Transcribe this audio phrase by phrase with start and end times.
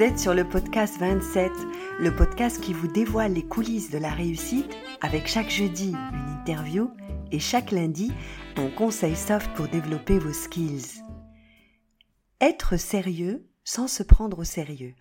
[0.00, 1.50] Vous êtes sur le podcast 27,
[1.98, 6.90] le podcast qui vous dévoile les coulisses de la réussite avec chaque jeudi une interview
[7.32, 8.12] et chaque lundi
[8.56, 11.02] un conseil soft pour développer vos skills.
[12.40, 14.94] Être sérieux sans se prendre au sérieux,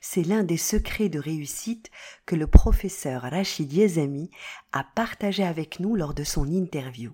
[0.00, 1.90] c'est l'un des secrets de réussite
[2.24, 4.30] que le professeur Rachid Yezami
[4.72, 7.12] a partagé avec nous lors de son interview.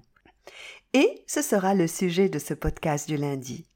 [0.95, 3.67] Et ce sera le sujet de ce podcast du lundi.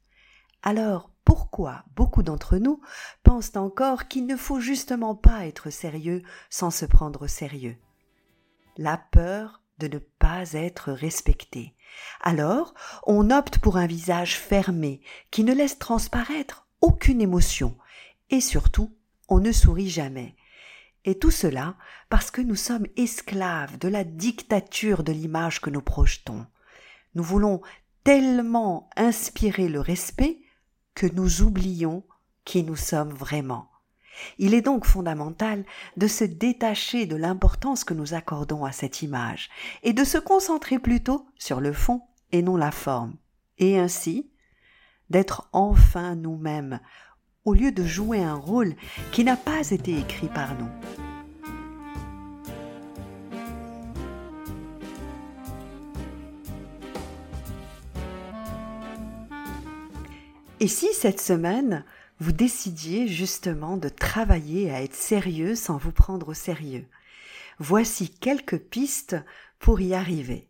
[0.63, 2.79] Alors, pourquoi beaucoup d'entre nous
[3.23, 7.75] pensent encore qu'il ne faut justement pas être sérieux sans se prendre au sérieux?
[8.77, 11.75] La peur de ne pas être respecté.
[12.21, 12.73] Alors,
[13.05, 17.77] on opte pour un visage fermé qui ne laisse transparaître aucune émotion
[18.29, 18.95] et surtout,
[19.29, 20.35] on ne sourit jamais.
[21.05, 21.75] Et tout cela
[22.09, 26.45] parce que nous sommes esclaves de la dictature de l'image que nous projetons.
[27.15, 27.61] Nous voulons
[28.03, 30.39] tellement inspirer le respect
[30.95, 32.03] que nous oublions
[32.43, 33.69] qui nous sommes vraiment.
[34.37, 35.65] Il est donc fondamental
[35.97, 39.49] de se détacher de l'importance que nous accordons à cette image
[39.83, 42.01] et de se concentrer plutôt sur le fond
[42.31, 43.15] et non la forme,
[43.57, 44.29] et ainsi
[45.09, 46.79] d'être enfin nous-mêmes
[47.45, 48.75] au lieu de jouer un rôle
[49.11, 50.69] qui n'a pas été écrit par nous.
[60.59, 61.85] Et si cette semaine,
[62.19, 66.85] vous décidiez justement de travailler à être sérieux sans vous prendre au sérieux
[67.59, 69.15] Voici quelques pistes
[69.57, 70.47] pour y arriver.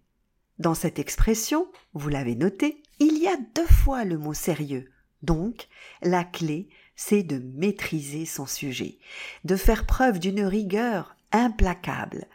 [0.59, 4.91] Dans cette expression, vous l'avez noté, il y a deux fois le mot sérieux.
[5.21, 5.69] Donc,
[6.01, 8.97] la clé, c'est de maîtriser son sujet,
[9.45, 12.25] de faire preuve d'une rigueur implacable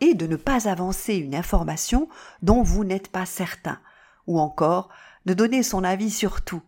[0.00, 2.08] et de ne pas avancer une information
[2.42, 3.80] dont vous n'êtes pas certain,
[4.26, 4.90] ou encore
[5.24, 6.62] de donner son avis sur tout,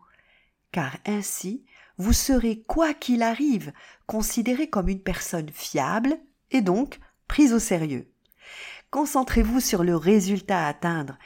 [0.72, 1.64] car ainsi
[2.00, 3.74] vous serez, quoi qu'il arrive,
[4.06, 6.18] considéré comme une personne fiable
[6.50, 8.10] et donc prise au sérieux.
[8.90, 11.18] Concentrez-vous sur le résultat à atteindre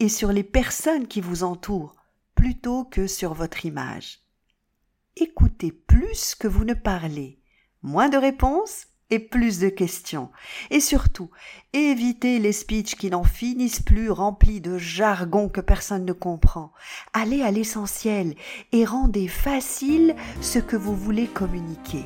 [0.00, 1.94] et sur les personnes qui vous entourent
[2.34, 4.18] plutôt que sur votre image.
[5.14, 7.38] Écoutez plus que vous ne parlez.
[7.82, 10.30] Moins de réponses et plus de questions.
[10.70, 11.30] Et surtout,
[11.72, 16.72] évitez les speeches qui n'en finissent plus remplis de jargon que personne ne comprend.
[17.12, 18.34] Allez à l'essentiel
[18.72, 22.04] et rendez facile ce que vous voulez communiquer.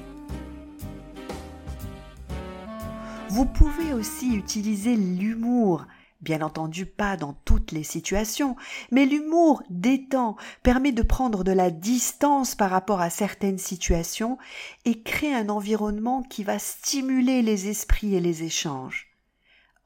[3.31, 5.87] Vous pouvez aussi utiliser l'humour
[6.20, 8.54] Bien entendu pas dans toutes les situations,
[8.91, 14.36] mais l'humour détend, permet de prendre de la distance par rapport à certaines situations
[14.84, 19.08] et crée un environnement qui va stimuler les esprits et les échanges.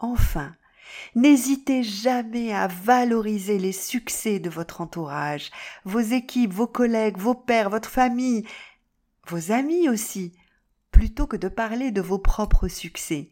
[0.00, 0.54] Enfin,
[1.14, 5.50] N'hésitez jamais à valoriser les succès de votre entourage,
[5.84, 8.46] vos équipes, vos collègues, vos pères, votre famille,
[9.26, 10.32] vos amis aussi,
[10.90, 13.30] plutôt que de parler de vos propres succès.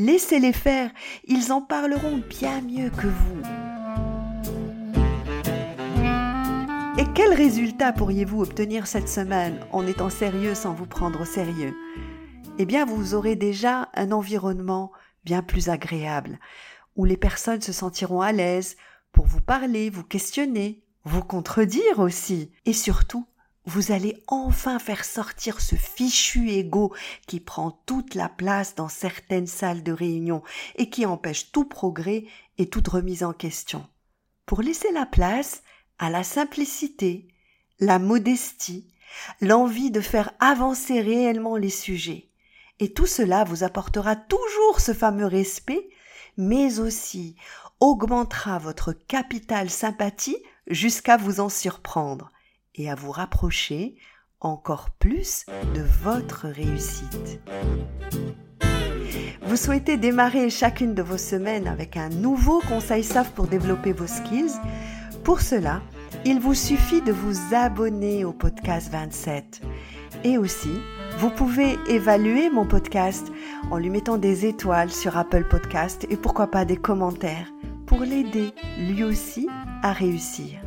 [0.00, 0.92] Laissez-les faire,
[1.24, 3.42] ils en parleront bien mieux que vous.
[6.96, 11.74] Et quel résultat pourriez-vous obtenir cette semaine en étant sérieux sans vous prendre au sérieux?
[12.58, 14.92] Eh bien, vous aurez déjà un environnement
[15.24, 16.38] bien plus agréable,
[16.94, 18.76] où les personnes se sentiront à l'aise
[19.10, 23.26] pour vous parler, vous questionner, vous contredire aussi, et surtout
[23.68, 26.94] vous allez enfin faire sortir ce fichu ego
[27.26, 30.42] qui prend toute la place dans certaines salles de réunion
[30.76, 32.24] et qui empêche tout progrès
[32.56, 33.86] et toute remise en question.
[34.46, 35.62] Pour laisser la place
[35.98, 37.28] à la simplicité,
[37.78, 38.88] la modestie,
[39.42, 42.30] l'envie de faire avancer réellement les sujets.
[42.78, 45.90] Et tout cela vous apportera toujours ce fameux respect,
[46.38, 47.36] mais aussi
[47.80, 52.32] augmentera votre capital sympathie jusqu'à vous en surprendre
[52.78, 53.96] et à vous rapprocher
[54.40, 55.44] encore plus
[55.74, 57.40] de votre réussite.
[59.42, 64.06] Vous souhaitez démarrer chacune de vos semaines avec un nouveau conseil soft pour développer vos
[64.06, 64.52] skills
[65.24, 65.82] Pour cela,
[66.24, 69.62] il vous suffit de vous abonner au podcast 27.
[70.24, 70.80] Et aussi,
[71.18, 73.32] vous pouvez évaluer mon podcast
[73.70, 77.50] en lui mettant des étoiles sur Apple Podcast et pourquoi pas des commentaires
[77.86, 79.48] pour l'aider lui aussi
[79.82, 80.60] à réussir.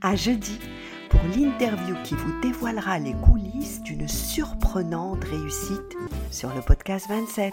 [0.00, 0.60] À jeudi
[1.08, 5.96] pour l'interview qui vous dévoilera les coulisses d'une surprenante réussite
[6.30, 7.52] sur le podcast 27.